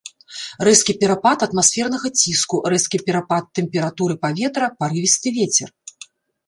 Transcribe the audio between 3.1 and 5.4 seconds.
перапад тэмпературы паветра, парывісты